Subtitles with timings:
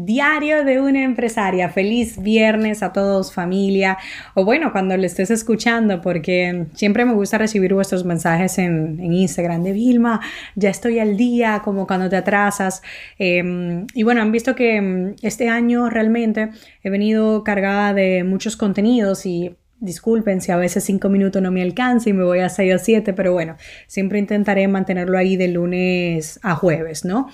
[0.00, 1.70] Diario de una empresaria.
[1.70, 3.98] Feliz viernes a todos, familia.
[4.34, 9.64] O bueno, cuando lo estés escuchando, porque siempre me gusta recibir vuestros mensajes en, Instagram
[9.64, 10.20] de Vilma,
[10.54, 12.80] ya estoy al día, como cuando te atrasas.
[13.18, 16.50] Em, y bueno, han visto que em, este año realmente
[16.84, 21.62] he venido cargada de muchos contenidos y Disculpen si a veces cinco minutos no me
[21.62, 25.48] alcanza y me voy a seis o siete, pero bueno, siempre intentaré mantenerlo ahí de
[25.48, 27.28] lunes a jueves, ¿no?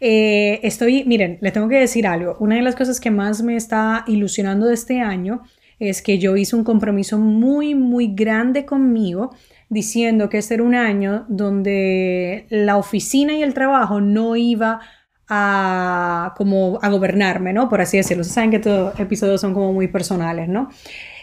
[0.00, 2.36] Eh, estoy, miren, les tengo que decir algo.
[2.38, 5.42] Una de las cosas que más me está ilusionando de este año
[5.80, 9.34] es que yo hice un compromiso muy, muy grande conmigo
[9.68, 14.80] diciendo que este era un año donde la oficina y el trabajo no iba
[15.28, 17.68] a como a gobernarme, ¿no?
[17.68, 18.22] Por así decirlo.
[18.22, 20.68] Ustedes saben que estos episodios son como muy personales, ¿no?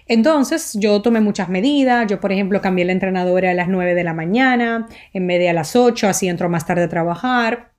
[0.08, 4.04] Entonces yo tomé muchas medidas, yo por ejemplo cambié la entrenadora a las 9 de
[4.04, 7.78] la mañana en vez a las 8, así entro más tarde a trabajar.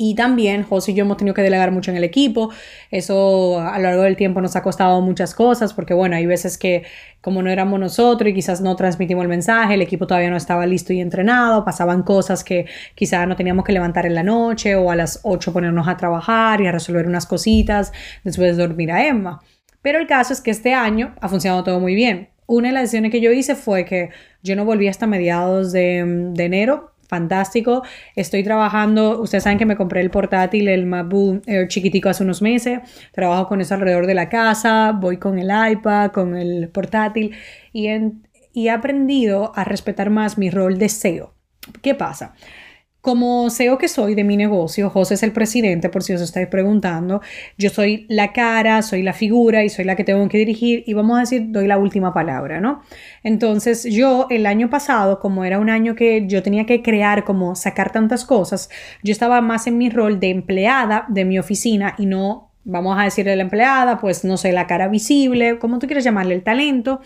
[0.00, 2.52] Y también José y yo hemos tenido que delegar mucho en el equipo.
[2.92, 6.56] Eso a lo largo del tiempo nos ha costado muchas cosas porque bueno, hay veces
[6.56, 6.84] que
[7.20, 10.66] como no éramos nosotros y quizás no transmitimos el mensaje, el equipo todavía no estaba
[10.66, 14.92] listo y entrenado, pasaban cosas que quizás no teníamos que levantar en la noche o
[14.92, 19.04] a las 8 ponernos a trabajar y a resolver unas cositas después de dormir a
[19.04, 19.40] Emma.
[19.82, 22.30] Pero el caso es que este año ha funcionado todo muy bien.
[22.46, 24.10] Una de las decisiones que yo hice fue que
[24.42, 27.82] yo no volví hasta mediados de, de enero fantástico.
[28.14, 32.80] Estoy trabajando, ustedes saben que me compré el portátil, el MacBook chiquitico hace unos meses.
[33.12, 37.34] Trabajo con eso alrededor de la casa, voy con el iPad, con el portátil
[37.72, 37.88] y,
[38.52, 41.34] y he aprendido a respetar más mi rol de SEO.
[41.82, 42.34] ¿Qué pasa?
[43.00, 46.48] Como CEO que soy de mi negocio, José es el presidente, por si os estáis
[46.48, 47.20] preguntando.
[47.56, 50.94] Yo soy la cara, soy la figura y soy la que tengo que dirigir y
[50.94, 52.82] vamos a decir, doy la última palabra, ¿no?
[53.22, 57.54] Entonces yo el año pasado, como era un año que yo tenía que crear, como
[57.54, 58.68] sacar tantas cosas,
[59.04, 63.04] yo estaba más en mi rol de empleada de mi oficina y no, vamos a
[63.04, 67.00] decirle la empleada, pues no sé, la cara visible, como tú quieres llamarle, el talento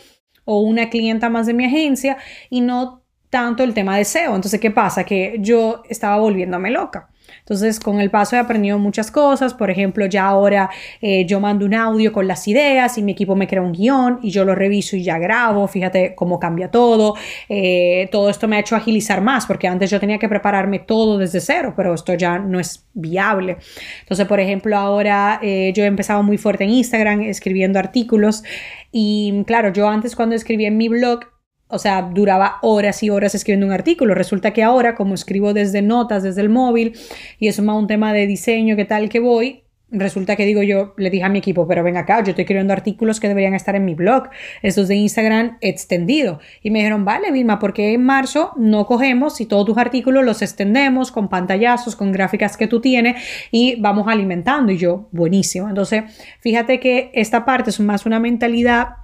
[0.44, 2.16] o una clienta más de mi agencia
[2.50, 3.01] y no
[3.32, 4.36] tanto el tema de SEO.
[4.36, 5.04] Entonces, ¿qué pasa?
[5.04, 7.08] Que yo estaba volviéndome loca.
[7.38, 9.54] Entonces, con el paso he aprendido muchas cosas.
[9.54, 10.68] Por ejemplo, ya ahora
[11.00, 14.18] eh, yo mando un audio con las ideas y mi equipo me crea un guion
[14.22, 15.66] y yo lo reviso y ya grabo.
[15.66, 17.14] Fíjate cómo cambia todo.
[17.48, 21.16] Eh, todo esto me ha hecho agilizar más porque antes yo tenía que prepararme todo
[21.16, 23.56] desde cero, pero esto ya no es viable.
[24.02, 28.44] Entonces, por ejemplo, ahora eh, yo he empezado muy fuerte en Instagram escribiendo artículos
[28.92, 31.31] y claro, yo antes cuando escribía en mi blog
[31.72, 34.14] o sea, duraba horas y horas escribiendo un artículo.
[34.14, 36.92] Resulta que ahora, como escribo desde notas, desde el móvil,
[37.38, 39.62] y es más un tema de diseño, que tal que voy,
[39.92, 42.72] resulta que digo yo, le dije a mi equipo, pero ven acá, yo estoy escribiendo
[42.72, 44.24] artículos que deberían estar en mi blog,
[44.62, 46.40] estos de Instagram extendido.
[46.62, 50.42] Y me dijeron, vale, Vilma, porque en marzo no cogemos y todos tus artículos los
[50.42, 54.72] extendemos con pantallazos, con gráficas que tú tienes y vamos alimentando.
[54.72, 55.68] Y yo, buenísimo.
[55.68, 56.04] Entonces,
[56.40, 59.01] fíjate que esta parte es más una mentalidad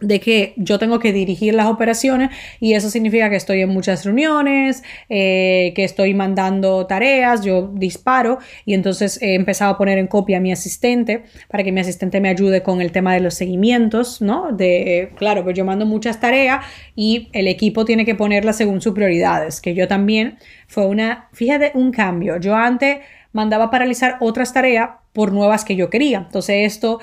[0.00, 4.04] de que yo tengo que dirigir las operaciones y eso significa que estoy en muchas
[4.04, 10.06] reuniones, eh, que estoy mandando tareas, yo disparo y entonces he empezado a poner en
[10.06, 13.34] copia a mi asistente para que mi asistente me ayude con el tema de los
[13.34, 14.52] seguimientos, ¿no?
[14.52, 18.94] De, claro, pues yo mando muchas tareas y el equipo tiene que ponerlas según sus
[18.94, 20.38] prioridades, que yo también
[20.68, 22.38] fue una, fíjate, un cambio.
[22.38, 22.98] Yo antes
[23.32, 26.18] mandaba paralizar otras tareas por nuevas que yo quería.
[26.18, 27.00] Entonces esto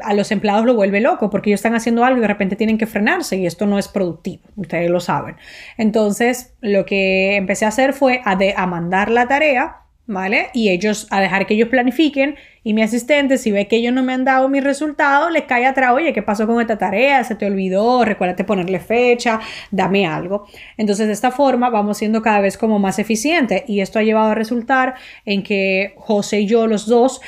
[0.00, 2.78] a los empleados lo vuelve loco porque ellos están haciendo algo y de repente tienen
[2.78, 5.36] que frenarse y esto no es productivo, ustedes lo saben.
[5.76, 10.48] Entonces, lo que empecé a hacer fue a, a mandar la tarea, ¿vale?
[10.54, 14.02] Y ellos, a dejar que ellos planifiquen y mi asistente, si ve que ellos no
[14.02, 17.22] me han dado mis resultados, les cae atrás, oye, ¿qué pasó con esta tarea?
[17.24, 18.04] ¿Se te olvidó?
[18.04, 20.46] Recuérdate ponerle fecha, dame algo.
[20.76, 24.30] Entonces, de esta forma vamos siendo cada vez como más eficientes y esto ha llevado
[24.30, 24.94] a resultar
[25.24, 27.20] en que José y yo, los dos,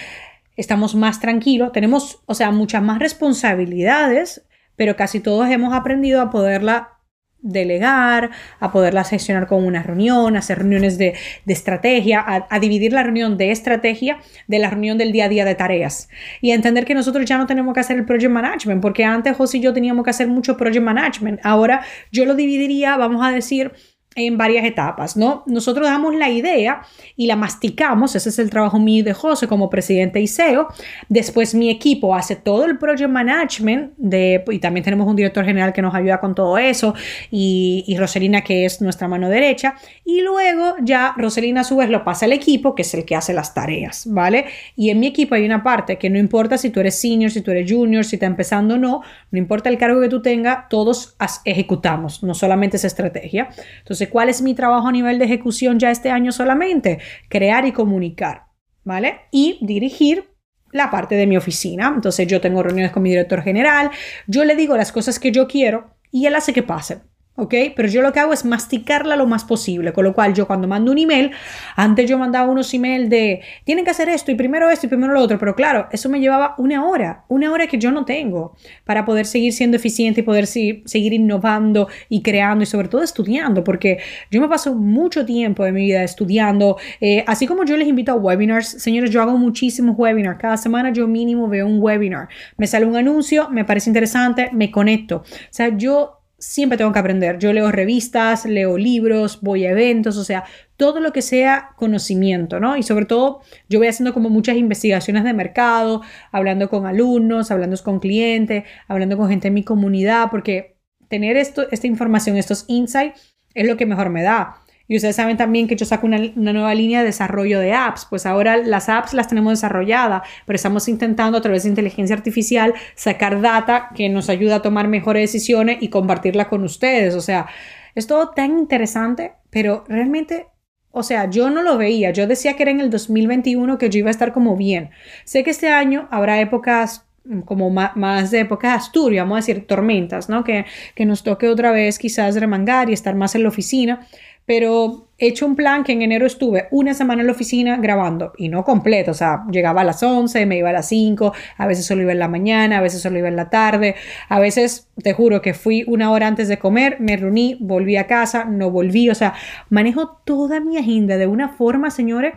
[0.61, 4.47] estamos más tranquilos, tenemos, o sea, muchas más responsabilidades,
[4.77, 7.01] pero casi todos hemos aprendido a poderla
[7.43, 11.15] delegar, a poderla gestionar con una reunión, hacer reuniones de,
[11.47, 15.55] estrategia, a, dividir la reunión de estrategia de la reunión del día a día de
[15.55, 16.11] tareas.
[16.43, 19.59] Y entender que nosotros ya no tenemos que hacer el project management, porque antes José
[19.59, 21.83] y yo teníamos que hacer mucho project management, ahora
[22.13, 23.73] yo lo dividiría, vamos a decir,
[24.17, 25.45] en varias etapas, ¿no?
[25.47, 26.83] Nosotros damos la idea
[27.17, 30.67] y la masticamos, ese es el trabajo mío de José como presidente y CEO.
[31.09, 35.73] Después mi equipo hace todo el project management de, y también tenemos un director general
[35.73, 36.93] que nos ayuda con todo eso
[37.31, 39.77] y, y Roselina que es nuestra mano derecha.
[40.05, 43.15] Y luego ya Roselina a su vez lo pasa al equipo que es el que
[43.15, 44.47] hace las tareas, ¿vale?
[44.75, 47.43] Y en mi equipo hay una parte que no importa si tú eres senior, si
[47.43, 50.69] tú eres junior, si está empezando o no, no importa el cargo que tú tengas,
[50.69, 51.15] todos
[51.45, 53.51] ejecutamos, no solamente es estrategia.
[53.79, 56.99] Entonces, ¿cuál es mi trabajo a nivel de ejecución ya este año solamente?
[57.29, 58.47] Crear y comunicar,
[58.85, 59.23] ¿vale?
[59.31, 60.31] Y dirigir
[60.73, 61.93] la parte de mi oficina.
[61.95, 63.91] Entonces yo tengo reuniones con mi director general,
[64.27, 67.10] yo le digo las cosas que yo quiero y él hace que pasen.
[67.41, 67.55] ¿Ok?
[67.75, 70.69] Pero yo lo que hago es masticarla lo más posible, con lo cual yo cuando
[70.69, 71.31] mando un email,
[71.77, 75.13] antes yo mandaba unos emails de, tienen que hacer esto y primero esto y primero
[75.13, 78.57] lo otro, pero claro, eso me llevaba una hora, una hora que yo no tengo
[78.85, 83.65] para poder seguir siendo eficiente y poder seguir innovando y creando y sobre todo estudiando,
[83.65, 83.99] porque
[84.31, 88.13] yo me paso mucho tiempo de mi vida estudiando, eh, así como yo les invito
[88.13, 92.67] a webinars, señores, yo hago muchísimos webinars, cada semana yo mínimo veo un webinar, me
[92.67, 97.39] sale un anuncio, me parece interesante, me conecto, o sea, yo siempre tengo que aprender.
[97.39, 100.45] Yo leo revistas, leo libros, voy a eventos, o sea,
[100.77, 102.77] todo lo que sea conocimiento, ¿no?
[102.77, 106.03] Y sobre todo, yo voy haciendo como muchas investigaciones de mercado,
[106.33, 110.79] hablando con alumnos, hablando con clientes, hablando con gente en mi comunidad, porque
[111.09, 114.57] tener esto, esta información, estos insights, es lo que mejor me da.
[114.91, 118.09] Y ustedes saben también que yo saco una, nueva línea de desarrollo de apps.
[118.11, 122.75] Pues ahora las apps las tenemos desarrolladas, pero estamos intentando a través de inteligencia artificial
[122.97, 127.15] sacar data que nos ayuda a tomar mejores decisiones y compartirla con ustedes.
[127.15, 127.47] O sea,
[127.95, 130.49] es todo tan interesante, pero realmente
[130.91, 132.11] o sea, yo no lo veía.
[132.11, 134.91] Yo decía que era en el 2021 que yo iba a estar como bien.
[135.23, 137.07] Sé que este año habrá épocas
[137.45, 140.43] como más, de época de Asturias, vamos a decir, tormentas, ¿no?
[140.43, 140.65] Que,
[140.95, 144.07] que nos toque otra vez quizás remangar y estar más en la oficina
[144.51, 148.33] pero he hecho un plan que en enero estuve una semana en la oficina grabando
[148.37, 151.67] y no completo, o sea, llegaba a las 11, me iba a las 5, a
[151.69, 153.95] veces solo iba en la mañana, a veces solo iba en la tarde,
[154.29, 158.09] a veces te juro que fui una hora antes de comer, me reuní, volví a
[158.09, 159.35] casa, no volví, o sea,
[159.69, 162.35] manejo toda mi agenda de una forma, señores,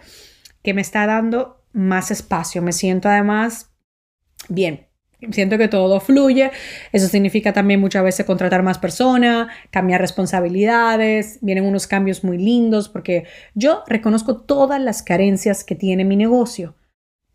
[0.62, 3.72] que me está dando más espacio, me siento además
[4.50, 4.86] bien,
[5.32, 6.52] Siento que todo fluye.
[6.92, 11.40] Eso significa también muchas veces contratar más personas, cambiar responsabilidades.
[11.42, 16.76] Vienen unos cambios muy lindos porque yo reconozco todas las carencias que tiene mi negocio.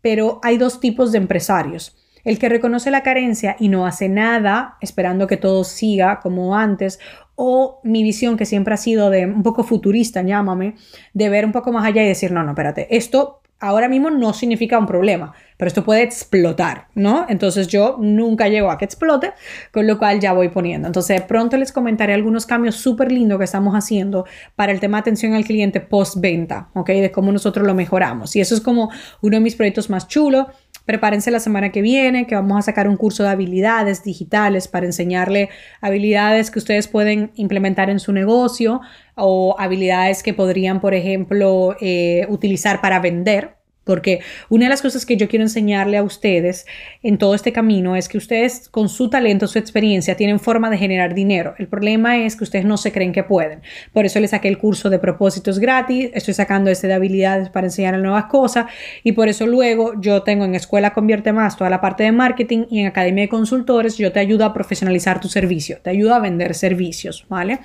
[0.01, 1.95] Pero hay dos tipos de empresarios.
[2.23, 6.99] El que reconoce la carencia y no hace nada esperando que todo siga como antes,
[7.35, 10.75] o mi visión que siempre ha sido de un poco futurista, llámame,
[11.13, 14.33] de ver un poco más allá y decir, no, no, espérate, esto ahora mismo no
[14.33, 17.25] significa un problema, pero esto puede explotar, ¿no?
[17.27, 19.33] Entonces yo nunca llego a que explote,
[19.71, 20.87] con lo cual ya voy poniendo.
[20.87, 24.25] Entonces pronto les comentaré algunos cambios súper lindos que estamos haciendo
[24.55, 26.89] para el tema de atención al cliente post-venta, ¿ok?
[26.89, 28.35] De cómo nosotros lo mejoramos.
[28.35, 28.89] Y eso es como
[29.21, 30.47] uno de mis proyectos más chulos.
[30.89, 34.87] Prepárense la semana que viene, que vamos a sacar un curso de habilidades digitales para
[34.87, 35.49] enseñarle
[35.81, 38.81] habilidades que ustedes pueden implementar en su negocio
[39.13, 43.58] o habilidades que podrían, por ejemplo, eh, utilizar para vender
[43.89, 44.19] porque
[44.49, 46.67] una de las cosas que yo quiero enseñarle a ustedes
[47.01, 50.77] en todo este camino es que ustedes con su talento, su experiencia, tienen forma de
[50.77, 51.55] generar dinero.
[51.57, 53.63] El problema es que ustedes no se creen que pueden.
[53.91, 57.65] Por eso les saqué el curso de propósitos gratis, estoy sacando este de habilidades para
[57.65, 58.67] enseñar nuevas cosas
[59.03, 62.65] y por eso luego yo tengo en Escuela Convierte Más toda la parte de marketing
[62.69, 66.19] y en Academia de Consultores yo te ayudo a profesionalizar tu servicio, te ayudo a
[66.19, 67.61] vender servicios, ¿vale?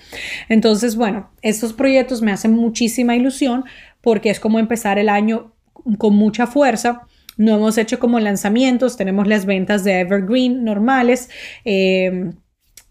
[0.48, 3.64] Entonces, bueno, estos proyectos me hacen muchísima ilusión
[4.00, 5.53] porque es como empezar el año
[5.98, 7.02] con mucha fuerza.
[7.36, 11.30] No hemos hecho como lanzamientos, tenemos las ventas de Evergreen normales.
[11.64, 12.30] Eh,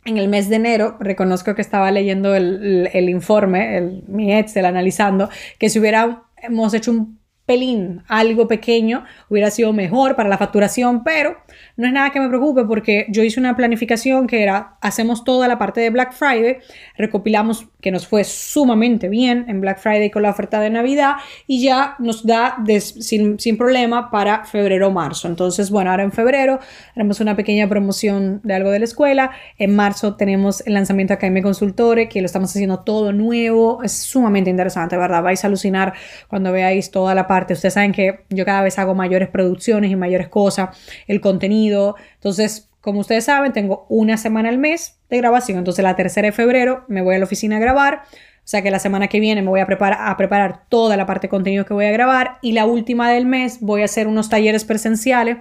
[0.05, 5.29] en el mes de enero, reconozco que estaba leyendo el, informe, el, mi Excel analizando,
[5.57, 11.38] que si hubiéramos hecho un pelín, algo pequeño, hubiera sido mejor para la facturación, pero
[11.77, 15.48] no es nada que me preocupe porque yo hice una planificación que era, hacemos toda
[15.48, 16.57] la parte de Black Friday,
[16.98, 21.15] recopilamos que nos fue sumamente bien en Black Friday con la oferta de Navidad
[21.48, 25.27] y ya nos da sin, sin, problema para febrero o marzo.
[25.27, 26.60] Entonces, bueno, ahora en febrero
[26.95, 29.31] haremos una pequeña promoción de algo de la escuela.
[29.57, 33.83] En marzo tenemos el lanzamiento de Academia Consultore, que lo estamos haciendo todo nuevo.
[33.83, 35.22] Es sumamente interesante, ¿verdad?
[35.22, 35.93] Vais a alucinar
[36.29, 37.53] cuando veáis toda la parte.
[37.53, 40.69] Ustedes saben que yo cada vez hago mayores producciones y mayores cosas,
[41.07, 45.57] el contenido entonces, como ustedes saben, tengo una semana al mes de grabación.
[45.57, 48.03] Entonces, la tercera de febrero me voy a la oficina a grabar.
[48.03, 51.05] O sea que la semana que viene me voy a preparar, a preparar toda la
[51.05, 52.39] parte de contenido que voy a grabar.
[52.41, 55.38] Y la última del mes voy a hacer unos talleres presenciales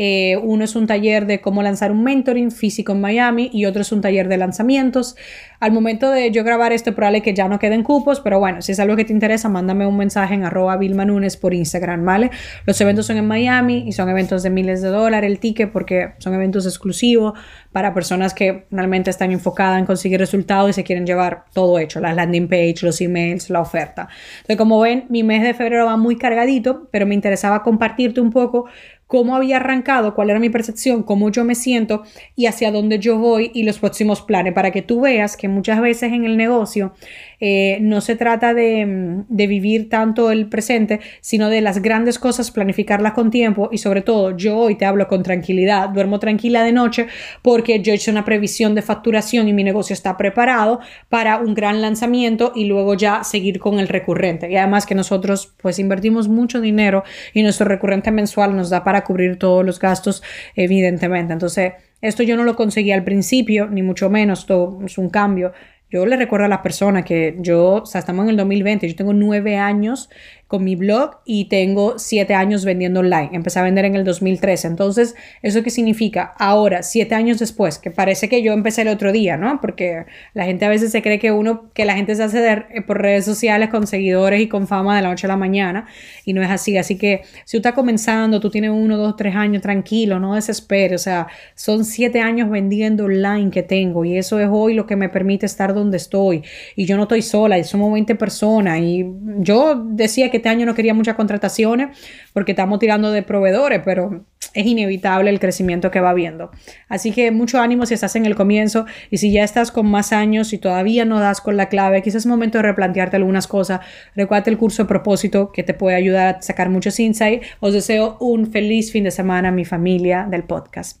[0.00, 3.82] Eh, uno es un taller de cómo lanzar un mentoring físico en Miami y otro
[3.82, 5.16] es un taller de lanzamientos.
[5.58, 8.70] Al momento de yo grabar esto, probable que ya no queden cupos, pero bueno, si
[8.70, 11.04] es algo que te interesa, mándame un mensaje en arroba Vilma
[11.40, 12.30] por Instagram, ¿vale?
[12.64, 16.12] Los eventos son en Miami y son eventos de miles de dólares el ticket porque
[16.18, 17.36] son eventos exclusivos
[17.72, 21.98] para personas que realmente están enfocadas en conseguir resultados y se quieren llevar todo hecho,
[21.98, 24.08] la landing page, los emails, la oferta.
[24.42, 28.30] Entonces, como ven, mi mes de febrero va muy cargadito, pero me interesaba compartirte un
[28.30, 28.66] poco
[29.08, 32.04] cómo había arrancado, cuál era mi percepción, cómo yo me siento
[32.36, 35.80] y hacia dónde yo voy y los próximos planes, para que tú veas que muchas
[35.80, 36.92] veces en el negocio
[37.40, 42.50] eh, no se trata de, de, vivir tanto el presente, sino de las grandes cosas,
[42.50, 46.72] planificarlas con tiempo y sobre todo yo hoy te hablo con tranquilidad, duermo tranquila de
[46.72, 47.06] noche
[47.40, 51.80] porque yo hecho una previsión de facturación y mi negocio está preparado para un gran
[51.80, 54.50] lanzamiento y luego ya seguir con el recurrente.
[54.50, 58.97] Y además que nosotros pues invertimos mucho dinero y nuestro recurrente mensual nos da para
[59.04, 60.22] cubrir todos los gastos,
[60.54, 61.32] evidentemente.
[61.32, 65.52] Entonces, esto yo no lo conseguí al principio, ni mucho menos, todo es un cambio.
[65.90, 68.94] Yo le recuerdo a las personas que yo, o sea, estamos en el 2020, yo
[68.94, 70.10] tengo nueve años
[70.48, 73.28] con mi blog y tengo siete años vendiendo online.
[73.32, 74.66] Empecé a vender en el 2013.
[74.66, 76.32] Entonces, ¿eso qué significa?
[76.38, 79.60] Ahora, siete años después, que parece que yo empecé el otro día, ¿no?
[79.60, 82.80] Porque la gente a veces se cree que uno, que la gente se hace eh,
[82.80, 85.86] por redes sociales con seguidores y con fama de la noche a la mañana
[86.24, 86.78] y no es así.
[86.78, 91.02] Así que si tú estás comenzando, tú tienes uno, dos, tres años, tranquilo, no desesperes.
[91.02, 91.26] O sea,
[91.56, 95.44] son siete años vendiendo online que tengo y eso es hoy lo que me permite
[95.44, 96.42] estar donde estoy.
[96.76, 99.06] Y yo no estoy sola y somos 20 personas y
[99.38, 101.96] yo decía que este año no quería muchas contrataciones
[102.32, 106.50] porque estamos tirando de proveedores, pero es inevitable el crecimiento que va viendo.
[106.88, 110.12] Así que mucho ánimo si estás en el comienzo y si ya estás con más
[110.12, 113.80] años y todavía no das con la clave, quizás es momento de replantearte algunas cosas.
[114.16, 117.46] Recuerda el curso de propósito que te puede ayudar a sacar muchos insights.
[117.60, 121.00] Os deseo un feliz fin de semana, mi familia del podcast.